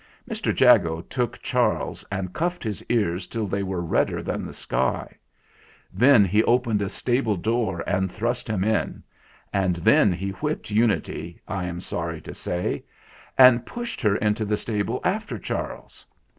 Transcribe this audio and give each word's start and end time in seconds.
Mr. 0.27 0.49
Jago 0.59 1.01
took 1.01 1.37
Charles 1.43 2.03
and 2.11 2.33
cuffed 2.33 2.63
his 2.63 2.83
ears 2.89 3.27
till 3.27 3.45
they 3.45 3.61
were 3.61 3.83
redder 3.85 4.23
than 4.23 4.43
the 4.47 4.51
sky; 4.51 5.15
then 5.93 6.25
he 6.25 6.43
opened 6.45 6.81
a 6.81 6.89
stable 6.89 7.35
door 7.35 7.83
and 7.85 8.11
thrust 8.11 8.47
him 8.47 8.63
in; 8.63 9.03
and 9.53 9.75
then 9.75 10.11
he 10.11 10.31
whipped 10.31 10.71
Unity, 10.71 11.39
I 11.47 11.65
am 11.65 11.81
sorry 11.81 12.19
to 12.21 12.33
say, 12.33 12.83
and 13.37 13.63
pushed 13.63 14.01
her 14.01 14.15
into 14.15 14.43
the 14.43 14.57
stable 14.57 15.01
after 15.03 15.37
Charles. 15.37 16.07